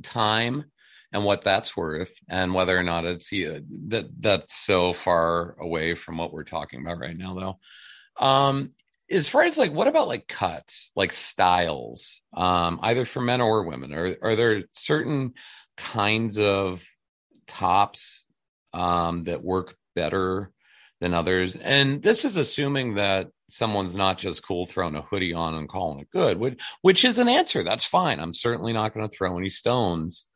[0.04, 0.66] time
[1.12, 6.16] and what that's worth, and whether or not it's that that's so far away from
[6.16, 8.24] what we're talking about right now, though.
[8.24, 8.70] Um,
[9.10, 13.64] as far as like what about like cuts, like styles, um, either for men or
[13.64, 15.34] women, are are there certain
[15.82, 16.84] kinds of
[17.46, 18.24] tops
[18.72, 20.50] um, that work better
[21.00, 21.56] than others.
[21.56, 25.98] And this is assuming that someone's not just cool throwing a hoodie on and calling
[26.00, 27.62] it good, which, which is an answer.
[27.62, 28.20] That's fine.
[28.20, 30.26] I'm certainly not going to throw any stones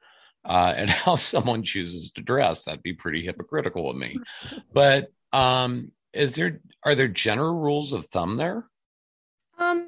[0.45, 2.65] uh, at how someone chooses to dress.
[2.65, 4.19] That'd be pretty hypocritical of me.
[4.73, 8.67] But um, is there are there general rules of thumb there?
[9.59, 9.86] Um,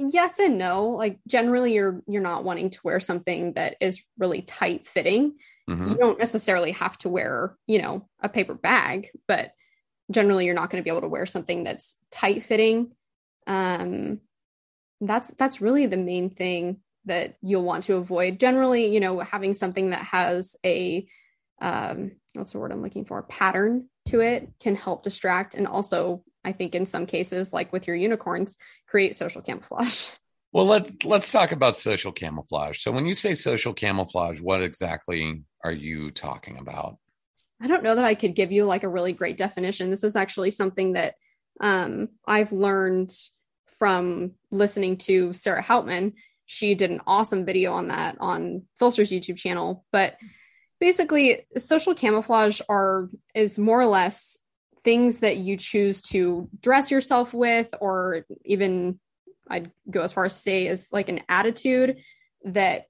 [0.00, 0.90] yes and no.
[0.90, 5.34] Like generally, you're you're not wanting to wear something that is really tight fitting.
[5.68, 5.92] Mm-hmm.
[5.92, 9.52] You don't necessarily have to wear, you know, a paper bag, but
[10.10, 12.92] generally you're not going to be able to wear something that's tight fitting.
[13.46, 14.20] Um,
[15.00, 18.40] that's that's really the main thing that you'll want to avoid.
[18.40, 21.06] Generally, you know, having something that has a
[21.60, 23.22] um, what's the word I'm looking for?
[23.22, 27.86] Pattern to it can help distract, and also I think in some cases, like with
[27.86, 30.06] your unicorns, create social camouflage.
[30.52, 32.82] Well, let's let's talk about social camouflage.
[32.82, 36.96] So when you say social camouflage, what exactly are you talking about?
[37.62, 39.90] I don't know that I could give you like a really great definition.
[39.90, 41.14] This is actually something that
[41.60, 43.12] um, I've learned
[43.78, 46.14] from listening to Sarah Hauptman.
[46.46, 49.84] She did an awesome video on that on PHLster's YouTube channel.
[49.92, 50.16] But
[50.80, 54.36] basically, social camouflage are is more or less
[54.84, 58.98] things that you choose to dress yourself with, or even
[59.48, 61.98] I'd go as far as say is like an attitude
[62.44, 62.86] that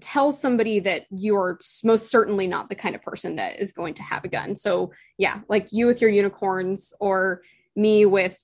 [0.00, 4.02] tells somebody that you're most certainly not the kind of person that is going to
[4.02, 4.54] have a gun.
[4.54, 7.42] So yeah, like you with your unicorns or
[7.74, 8.38] me with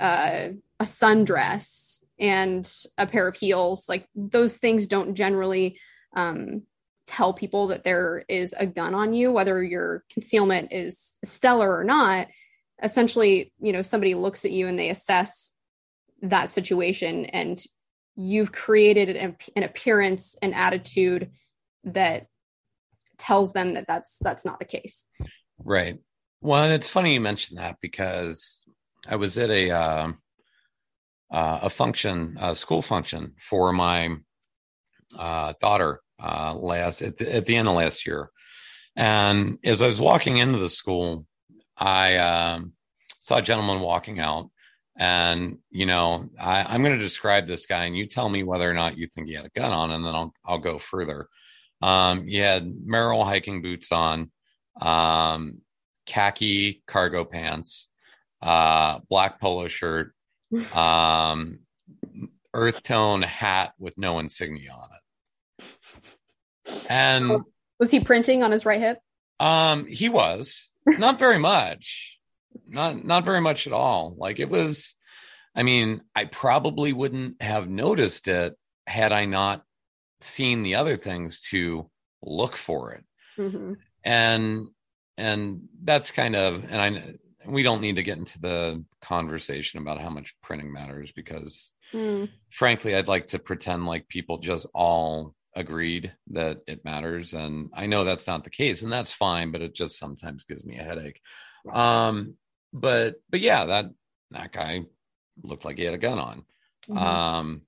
[0.00, 0.48] uh,
[0.80, 5.78] a sundress and a pair of heels, like those things don't generally
[6.14, 6.62] um,
[7.06, 11.84] tell people that there is a gun on you, whether your concealment is stellar or
[11.84, 12.28] not.
[12.82, 15.52] Essentially, you know, somebody looks at you and they assess
[16.22, 17.62] that situation and
[18.16, 21.30] you've created an, an appearance and attitude
[21.84, 22.26] that
[23.18, 25.06] tells them that that's that's not the case
[25.58, 25.98] right
[26.40, 28.64] well and it's funny you mentioned that because
[29.06, 30.08] i was at a uh,
[31.30, 34.16] uh, a function a school function for my
[35.16, 38.30] uh, daughter uh, last at the, at the end of last year
[38.96, 41.26] and as i was walking into the school
[41.76, 42.72] i um,
[43.20, 44.50] saw a gentleman walking out
[44.96, 48.70] and you know, I, I'm going to describe this guy, and you tell me whether
[48.70, 51.28] or not you think he had a gun on, and then I'll I'll go further.
[51.82, 54.30] Um, he had Merrell hiking boots on,
[54.80, 55.58] um,
[56.06, 57.88] khaki cargo pants,
[58.40, 60.14] uh, black polo shirt,
[60.74, 61.60] um,
[62.54, 65.00] earth tone hat with no insignia on it.
[66.88, 67.44] And oh,
[67.78, 68.98] was he printing on his right hip?
[69.40, 72.14] Um, he was not very much
[72.66, 74.14] not not very much at all.
[74.16, 74.94] Like it was,
[75.54, 79.64] I mean, I probably wouldn't have noticed it had I not
[80.20, 81.90] seen the other things to
[82.22, 83.04] look for it.
[83.38, 83.74] Mm-hmm.
[84.04, 84.68] And
[85.16, 87.14] and that's kind of and I
[87.46, 92.28] we don't need to get into the conversation about how much printing matters because mm.
[92.50, 97.86] frankly I'd like to pretend like people just all agreed that it matters and I
[97.86, 100.84] know that's not the case and that's fine but it just sometimes gives me a
[100.84, 101.20] headache.
[101.70, 102.34] Um
[102.72, 103.86] but but yeah, that
[104.32, 104.82] that guy
[105.42, 106.44] looked like he had a gun on.
[106.88, 106.98] Mm-hmm.
[106.98, 107.62] Um,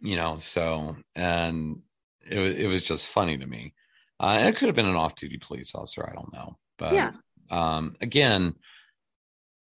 [0.00, 1.80] you know, so and
[2.28, 3.74] it was it was just funny to me.
[4.20, 6.08] Uh, it could have been an off-duty police officer.
[6.08, 7.12] I don't know, but yeah.
[7.50, 8.54] um, again,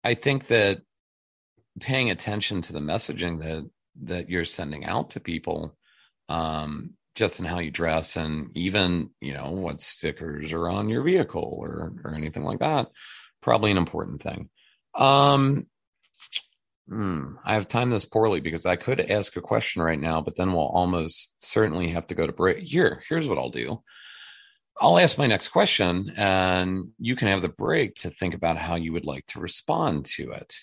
[0.02, 0.82] I think that
[1.80, 3.68] paying attention to the messaging that
[4.02, 5.76] that you're sending out to people,
[6.28, 11.02] um, just in how you dress, and even you know what stickers are on your
[11.02, 12.88] vehicle or or anything like that,
[13.40, 14.48] probably an important thing.
[14.94, 15.66] Um,
[16.88, 20.36] hmm, I have timed this poorly because I could ask a question right now, but
[20.36, 22.58] then we'll almost certainly have to go to break.
[22.58, 23.82] Here, here's what I'll do.
[24.80, 28.74] I'll ask my next question, and you can have the break to think about how
[28.74, 30.54] you would like to respond to it.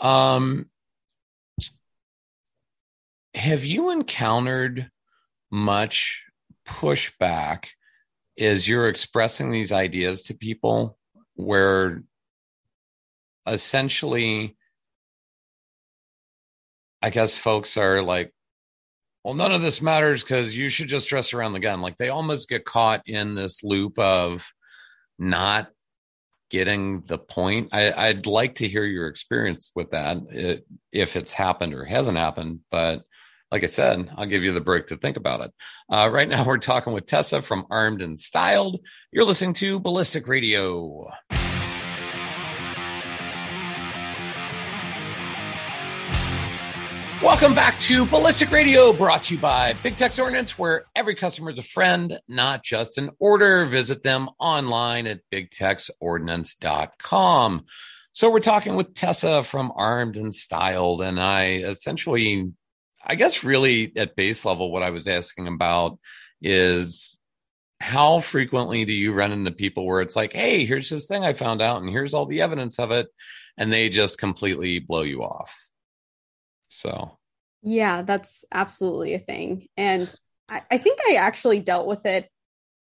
[0.00, 0.66] Um,
[3.34, 4.90] have you encountered
[5.50, 6.24] much
[6.66, 7.66] pushback
[8.36, 10.96] is you're expressing these ideas to people
[11.34, 12.02] where
[13.46, 14.56] essentially,
[17.02, 18.32] I guess folks are like,
[19.24, 21.80] well, none of this matters because you should just dress around the gun.
[21.80, 24.46] Like they almost get caught in this loop of
[25.18, 25.70] not
[26.50, 27.70] getting the point.
[27.72, 32.16] I, would like to hear your experience with that, it, if it's happened or hasn't
[32.16, 32.60] happened.
[32.70, 33.02] But
[33.50, 35.52] like I said, I'll give you the break to think about it.
[35.88, 38.80] Uh, right now, we're talking with Tessa from Armed and Styled.
[39.10, 41.08] You're listening to Ballistic Radio.
[47.20, 51.50] Welcome back to Ballistic Radio, brought to you by Big Tex Ordnance, where every customer
[51.50, 53.66] is a friend, not just an order.
[53.66, 57.64] Visit them online at bigtexordnance.com.
[58.12, 62.52] So we're talking with Tessa from Armed and Styled, and I essentially,
[63.08, 65.98] I guess, really at base level, what I was asking about
[66.42, 67.16] is
[67.80, 71.32] how frequently do you run into people where it's like, hey, here's this thing I
[71.32, 73.08] found out, and here's all the evidence of it,
[73.56, 75.56] and they just completely blow you off?
[76.68, 77.18] So,
[77.62, 79.68] yeah, that's absolutely a thing.
[79.76, 80.12] And
[80.48, 82.28] I, I think I actually dealt with it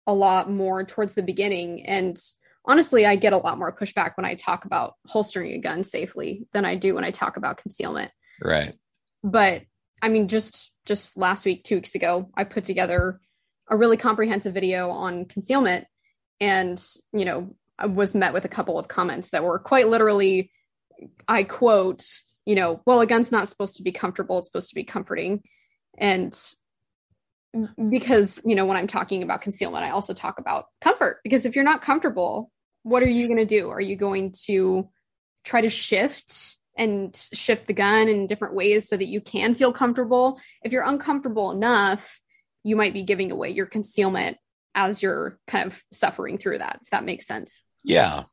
[0.07, 1.86] a lot more towards the beginning.
[1.86, 2.18] And
[2.63, 6.47] honestly, I get a lot more pushback when I talk about holstering a gun safely
[6.53, 8.11] than I do when I talk about concealment.
[8.41, 8.76] Right.
[9.24, 9.63] But
[10.01, 13.19] I mean, just just last week, two weeks ago, I put together
[13.67, 15.87] a really comprehensive video on concealment,
[16.39, 16.83] and
[17.13, 20.51] you know, I was met with a couple of comments that were quite literally,
[21.27, 22.05] I quote,
[22.45, 25.43] you know, well, a gun's not supposed to be comfortable, it's supposed to be comforting.
[25.97, 26.37] And
[27.89, 31.55] because, you know, when I'm talking about concealment, I also talk about comfort because if
[31.55, 32.51] you're not comfortable,
[32.83, 33.69] what are you going to do?
[33.69, 34.89] Are you going to
[35.43, 39.71] try to shift and shift the gun in different ways so that you can feel
[39.71, 40.39] comfortable?
[40.63, 42.19] If you're uncomfortable enough,
[42.63, 44.38] you might be giving away your concealment
[44.73, 47.63] as you're kind of suffering through that, if that makes sense.
[47.84, 48.23] Yeah.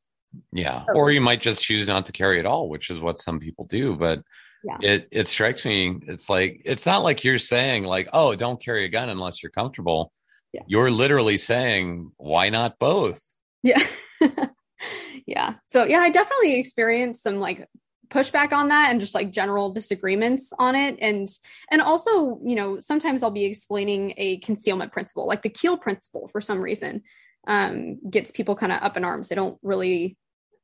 [0.53, 0.76] Yeah.
[0.76, 3.38] So, or you might just choose not to carry at all, which is what some
[3.38, 3.97] people do.
[3.97, 4.22] But
[4.64, 4.78] yeah.
[4.80, 8.84] it it strikes me, it's like it's not like you're saying like, oh, don't carry
[8.84, 10.12] a gun unless you're comfortable.
[10.53, 10.62] Yeah.
[10.66, 13.20] You're literally saying, why not both?
[13.62, 13.82] Yeah.
[15.26, 15.55] yeah.
[15.66, 17.68] So yeah, I definitely experienced some like
[18.12, 20.98] pushback on that and just like general disagreements on it.
[21.00, 21.28] And
[21.70, 26.28] and also you know sometimes i'll be explaining a concealment principle like the keel principle
[26.28, 27.02] for some reason
[27.46, 29.28] um gets people kind of up in arms.
[29.28, 30.16] They don't really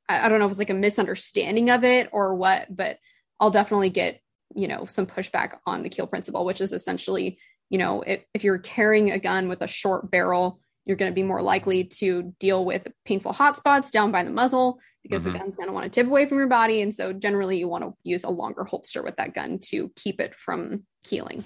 [0.09, 2.99] I, I don't know if it's like a misunderstanding of it or what but
[3.41, 4.21] i'll definitely get
[4.55, 7.39] you know some pushback on the keel principle which is essentially
[7.71, 11.15] you know if, if you're carrying a gun with a short barrel you're going to
[11.15, 15.35] be more likely to deal with painful hot spots down by the muzzle because mm-hmm.
[15.35, 16.81] the gun's going to want to tip away from your body.
[16.81, 20.19] And so generally you want to use a longer holster with that gun to keep
[20.19, 21.45] it from keeling.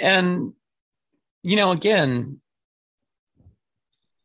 [0.00, 0.52] And,
[1.42, 2.40] you know, again,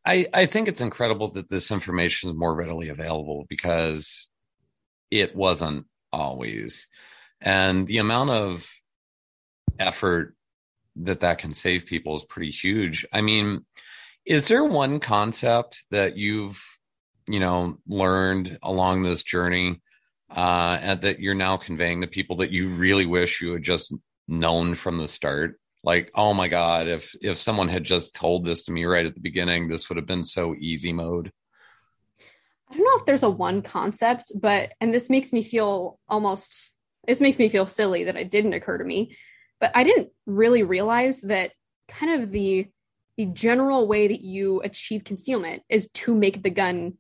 [0.06, 4.28] I, I think it's incredible that this information is more readily available because
[5.10, 6.88] it wasn't always.
[7.42, 8.68] And the amount of
[9.80, 10.36] effort
[10.98, 13.04] that that can save people is pretty huge.
[13.12, 13.66] I mean,
[14.26, 16.62] is there one concept that you've,
[17.28, 19.82] you know, learned along this journey
[20.36, 23.94] uh, and that you're now conveying to people that you really wish you had just
[24.28, 25.60] known from the start?
[25.84, 29.14] Like, oh my God, if if someone had just told this to me right at
[29.14, 31.32] the beginning, this would have been so easy mode.
[32.70, 36.72] I don't know if there's a one concept, but and this makes me feel almost
[37.06, 39.16] this makes me feel silly that it didn't occur to me.
[39.60, 41.52] But I didn't really realize that
[41.88, 42.68] kind of the
[43.18, 46.96] the general way that you achieve concealment is to make the gun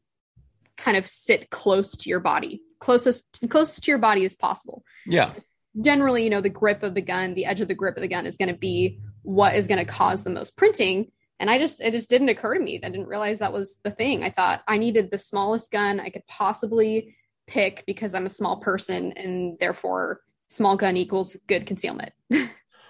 [0.77, 4.83] kind of sit close to your body, closest closest to your body as possible.
[5.05, 5.33] Yeah.
[5.81, 8.07] Generally, you know, the grip of the gun, the edge of the grip of the
[8.07, 11.11] gun is going to be what is going to cause the most printing.
[11.39, 12.79] And I just it just didn't occur to me.
[12.81, 14.23] I didn't realize that was the thing.
[14.23, 17.15] I thought I needed the smallest gun I could possibly
[17.47, 22.13] pick because I'm a small person and therefore small gun equals good concealment.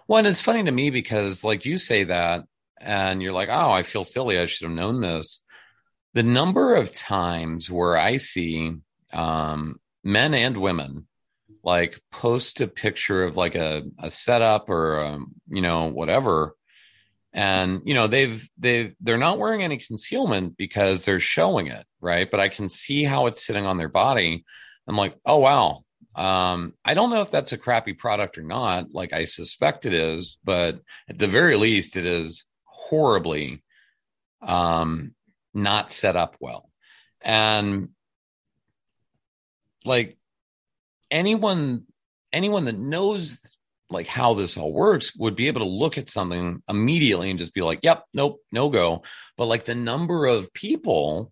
[0.08, 2.44] well, and it's funny to me because like you say that
[2.80, 4.40] and you're like, oh, I feel silly.
[4.40, 5.42] I should have known this.
[6.14, 8.74] The number of times where I see
[9.14, 11.08] um, men and women
[11.64, 16.56] like post a picture of like a, a setup or um, you know whatever
[17.34, 22.30] and you know they've they've they're not wearing any concealment because they're showing it right
[22.30, 24.46] but i can see how it's sitting on their body
[24.88, 25.84] i'm like oh wow
[26.16, 28.94] um, I don't know if that's a crappy product or not.
[28.94, 32.46] Like I suspect it is, but at the very least, it is
[32.90, 33.64] horribly
[34.42, 35.14] um,
[35.54, 36.70] not set up well.
[37.22, 37.90] And
[39.84, 40.18] like
[41.10, 41.84] anyone
[42.34, 43.40] anyone that knows
[43.90, 47.54] like how this all works would be able to look at something immediately and just
[47.54, 49.04] be like, yep, nope, no go.
[49.38, 51.32] But like the number of people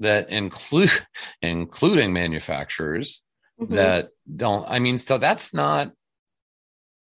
[0.00, 0.90] that include
[1.42, 3.22] including manufacturers
[3.60, 3.74] mm-hmm.
[3.74, 5.92] that don't I mean, so that's not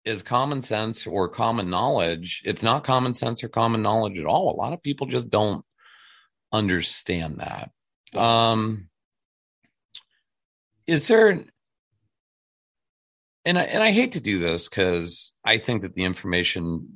[0.04, 2.42] is common sense or common knowledge.
[2.44, 4.54] It's not common sense or common knowledge at all.
[4.54, 5.64] A lot of people just don't
[6.52, 7.70] understand that.
[8.18, 8.88] Um,
[10.86, 11.44] is there,
[13.44, 16.88] and I, and I hate to do this because I think that the information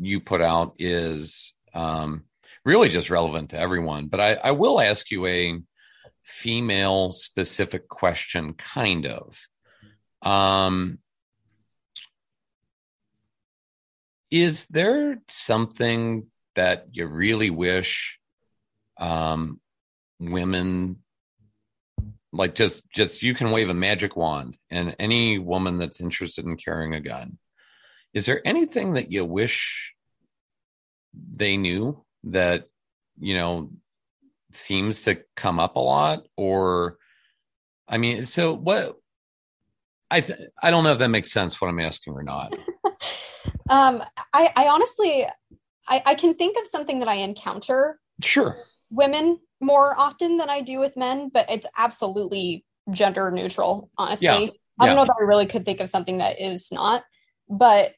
[0.00, 2.24] you put out is um,
[2.64, 4.08] really just relevant to everyone.
[4.08, 5.60] But I, I will ask you a
[6.24, 9.38] female specific question, kind of.
[10.22, 10.98] Um,
[14.34, 16.26] is there something
[16.56, 18.18] that you really wish
[18.98, 19.60] um,
[20.18, 20.96] women
[22.32, 26.56] like just just you can wave a magic wand and any woman that's interested in
[26.56, 27.38] carrying a gun
[28.12, 29.92] is there anything that you wish
[31.36, 32.66] they knew that
[33.20, 33.70] you know
[34.50, 36.24] seems to come up a lot?
[36.36, 36.98] Or
[37.86, 38.96] i mean so what
[40.10, 42.52] i th- i don't know if that makes sense what i'm asking or not
[43.68, 44.02] Um,
[44.32, 45.26] I, I honestly,
[45.88, 47.98] I, I can think of something that I encounter.
[48.22, 48.56] Sure.
[48.90, 53.90] Women more often than I do with men, but it's absolutely gender neutral.
[53.96, 54.48] Honestly, yeah.
[54.78, 57.04] I don't know that I really could think of something that is not,
[57.48, 57.92] but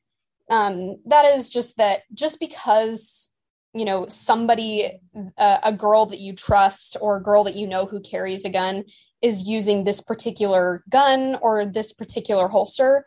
[0.51, 3.31] um, that is just that just because
[3.75, 5.01] you know somebody
[5.37, 8.51] uh, a girl that you trust or a girl that you know who carries a
[8.51, 8.85] gun
[9.23, 13.07] is using this particular gun or this particular holster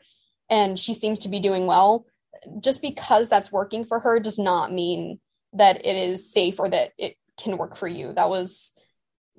[0.49, 2.05] and she seems to be doing well
[2.59, 5.19] just because that's working for her does not mean
[5.53, 8.13] that it is safe or that it can work for you.
[8.13, 8.71] That was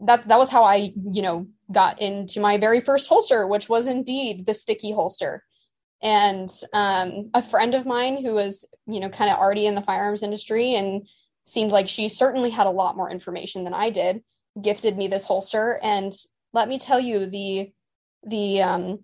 [0.03, 3.87] that that was how i you know got into my very first holster which was
[3.87, 5.45] indeed the sticky holster.
[6.03, 9.83] And um, a friend of mine who was you know kind of already in the
[9.83, 11.07] firearms industry and
[11.45, 14.23] seemed like she certainly had a lot more information than i did
[14.61, 15.79] gifted me this holster.
[15.83, 16.13] And
[16.53, 17.73] let me tell you the
[18.23, 18.99] the um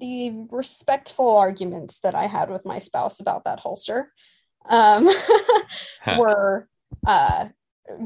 [0.00, 4.12] the respectful arguments that i had with my spouse about that holster
[4.68, 5.08] um
[6.18, 6.68] were
[7.06, 7.48] uh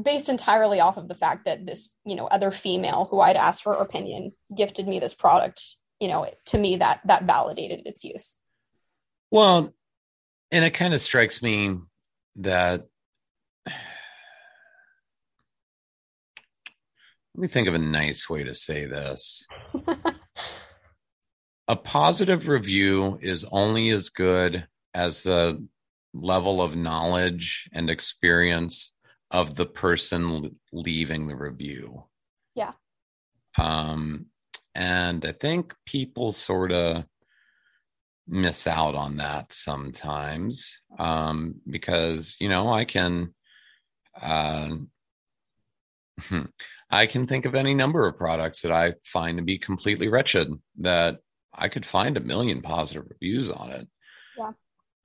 [0.03, 3.63] based entirely off of the fact that this you know other female who i'd asked
[3.63, 8.03] for her opinion gifted me this product you know to me that that validated its
[8.03, 8.37] use.
[9.31, 9.73] Well
[10.51, 11.77] and it kind of strikes me
[12.37, 12.87] that
[13.67, 13.75] let
[17.35, 19.45] me think of a nice way to say this
[21.69, 25.65] a positive review is only as good as the
[26.13, 28.91] level of knowledge and experience
[29.31, 32.03] of the person leaving the review
[32.55, 32.73] yeah
[33.57, 34.25] um
[34.75, 37.03] and I think people sort of
[38.27, 43.33] miss out on that sometimes um, because, you know, I can.
[44.19, 44.69] Uh,
[46.91, 50.51] I can think of any number of products that I find to be completely wretched
[50.79, 51.19] that
[51.53, 53.87] I could find a million positive reviews on it.
[54.37, 54.51] Yeah.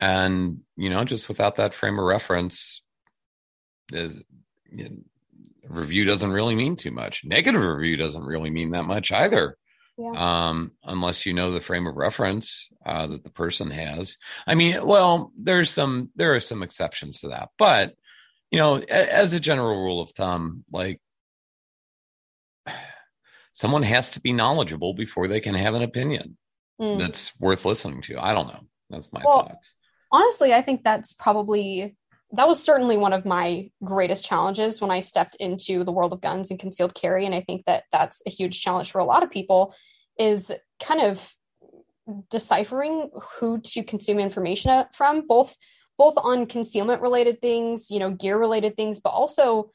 [0.00, 2.82] And, you know, just without that frame of reference,
[3.90, 4.22] the,
[5.66, 7.24] review doesn't really mean too much.
[7.24, 9.56] Negative review doesn't really mean that much either
[9.96, 10.48] yeah.
[10.48, 14.16] um, unless you know the frame of reference uh, that the person has.
[14.46, 17.94] I mean, well, there's some there are some exceptions to that, but
[18.50, 21.00] you know, a, as a general rule of thumb, like
[23.54, 26.36] someone has to be knowledgeable before they can have an opinion
[26.80, 26.98] mm.
[26.98, 28.18] that's worth listening to.
[28.18, 28.60] I don't know.
[28.90, 29.72] That's my well, thoughts.
[30.12, 31.96] Honestly, I think that's probably
[32.32, 36.20] that was certainly one of my greatest challenges when I stepped into the world of
[36.20, 37.26] guns and concealed carry.
[37.26, 39.74] And I think that that's a huge challenge for a lot of people
[40.18, 40.50] is
[40.82, 41.32] kind of
[42.30, 45.56] deciphering who to consume information from, both
[45.96, 49.70] both on concealment related things, you know, gear related things, but also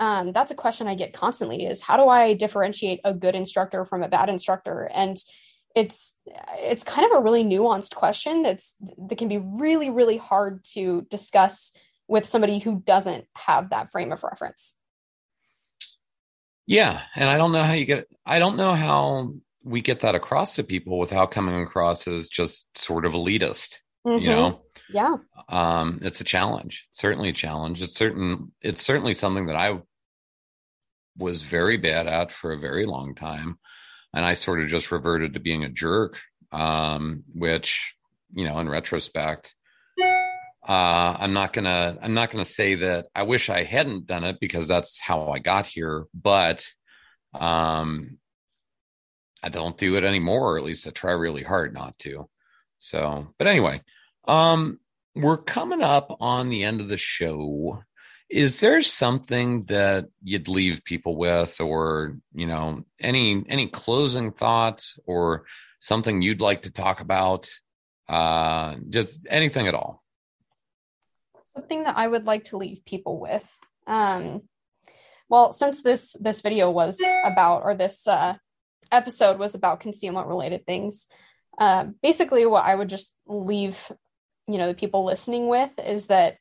[0.00, 3.84] um, that's a question I get constantly is how do I differentiate a good instructor
[3.84, 4.90] from a bad instructor?
[4.92, 5.22] And
[5.76, 6.16] it's
[6.58, 8.74] it's kind of a really nuanced question that's
[9.08, 11.72] that can be really really hard to discuss
[12.08, 14.76] with somebody who doesn't have that frame of reference
[16.66, 19.32] yeah and i don't know how you get i don't know how
[19.62, 24.18] we get that across to people without coming across as just sort of elitist mm-hmm.
[24.18, 24.60] you know
[24.92, 25.16] yeah
[25.48, 29.78] um it's a challenge certainly a challenge it's certain it's certainly something that i
[31.20, 33.58] was very bad at for a very long time.
[34.12, 36.18] And I sort of just reverted to being a jerk,
[36.50, 37.94] um, which
[38.32, 39.54] you know, in retrospect,
[40.68, 44.38] uh, I'm not gonna I'm not gonna say that I wish I hadn't done it
[44.40, 46.66] because that's how I got here, but
[47.34, 48.18] um,
[49.42, 52.28] I don't do it anymore, or at least I try really hard not to.
[52.78, 53.82] So, but anyway,
[54.28, 54.78] um,
[55.14, 57.82] we're coming up on the end of the show
[58.30, 64.98] is there something that you'd leave people with or you know any any closing thoughts
[65.04, 65.44] or
[65.80, 67.50] something you'd like to talk about?
[68.08, 70.02] Uh just anything at all.
[71.54, 73.58] Something that i would like to leave people with.
[73.86, 74.42] Um
[75.28, 78.34] well since this this video was about or this uh
[78.92, 81.06] episode was about concealment related things
[81.58, 83.92] uh, basically what i would just leave
[84.48, 86.38] you know the people listening with is that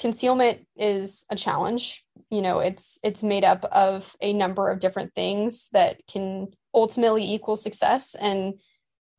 [0.00, 2.04] concealment is a challenge.
[2.30, 7.24] You know it's it's made up of a number of different things that can ultimately
[7.32, 8.54] equal success and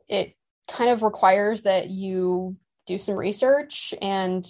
[0.08, 0.34] it
[0.70, 2.56] kind of requires that you
[2.88, 4.46] do some research and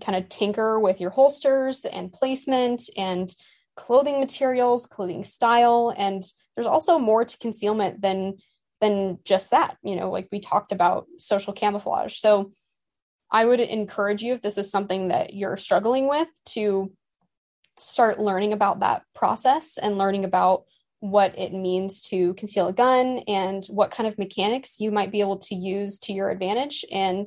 [0.00, 3.34] kind of tinker with your holsters and placement and
[3.76, 6.22] clothing materials clothing style and
[6.54, 8.38] there's also more to concealment than
[8.80, 9.76] than just that.
[9.82, 12.16] You know like we talked about social camouflage.
[12.16, 12.52] So
[13.32, 16.92] I would encourage you if this is something that you're struggling with to
[17.78, 20.64] start learning about that process and learning about
[21.00, 25.20] what it means to conceal a gun and what kind of mechanics you might be
[25.20, 27.26] able to use to your advantage and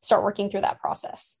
[0.00, 1.36] start working through that process.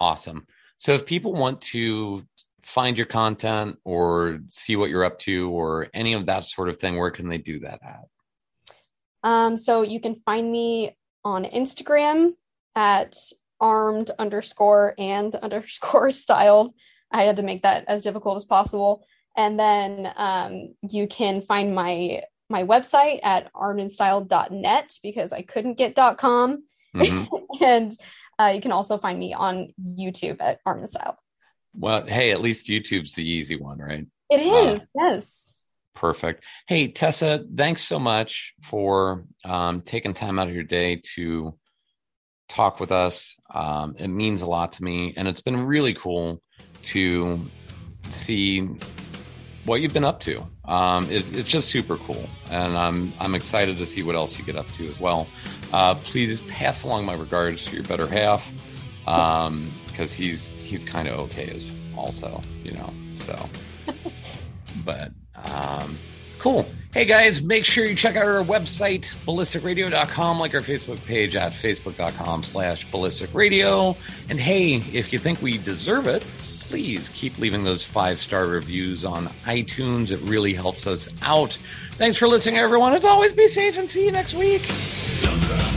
[0.00, 0.46] Awesome.
[0.76, 2.24] So if people want to
[2.64, 6.78] find your content or see what you're up to or any of that sort of
[6.78, 8.04] thing, where can they do that at?
[9.22, 12.32] Um, so you can find me on Instagram
[12.74, 13.16] at
[13.60, 16.74] armed underscore and underscore style.
[17.10, 19.04] I had to make that as difficult as possible.
[19.36, 25.94] And then um, you can find my my website at armedandstyled.net because I couldn't get
[25.94, 26.64] dot .com.
[26.94, 27.64] Mm-hmm.
[27.64, 27.92] and
[28.38, 31.16] uh, you can also find me on YouTube at and Styled.
[31.74, 34.06] Well, hey, at least YouTube's the easy one, right?
[34.28, 35.56] It is, uh, yes.
[35.94, 36.44] Perfect.
[36.66, 41.56] Hey, Tessa, thanks so much for um, taking time out of your day to
[42.52, 43.34] talk with us.
[43.50, 46.40] Um, it means a lot to me, and it's been really cool
[46.84, 47.40] to
[48.08, 48.68] see
[49.64, 50.46] what you've been up to.
[50.64, 54.44] Um, it's, it's, just super cool, and I'm I'm excited to see what else you
[54.44, 55.26] get up to as well.
[55.72, 58.50] Uh, please pass along my regards to your better half,
[59.04, 59.72] because um,
[60.08, 61.64] he's he's kind of okay as
[61.96, 62.92] also, you know.
[63.14, 63.48] So,
[64.84, 65.98] but um,
[66.42, 66.66] cool.
[66.92, 71.52] Hey guys, make sure you check out our website, ballisticradio.com, like our Facebook page at
[71.52, 73.96] facebook.com slash ballisticradio.
[74.28, 79.04] And hey, if you think we deserve it, please keep leaving those five star reviews
[79.04, 80.10] on iTunes.
[80.10, 81.56] It really helps us out.
[81.92, 82.92] Thanks for listening, everyone.
[82.92, 85.71] As always, be safe and see you next week.